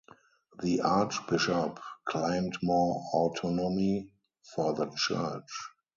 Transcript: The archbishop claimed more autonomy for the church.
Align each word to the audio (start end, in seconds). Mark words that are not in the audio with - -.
The 0.63 0.81
archbishop 0.81 1.79
claimed 2.05 2.57
more 2.63 3.03
autonomy 3.13 4.09
for 4.55 4.73
the 4.73 4.89
church. 4.95 5.51